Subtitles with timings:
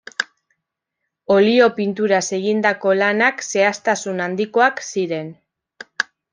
[1.35, 5.33] Olio pinturaz egindako lanak zehaztasun handikoak ziren.